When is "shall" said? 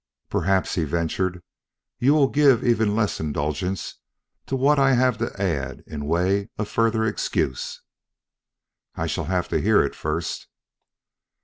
9.05-9.25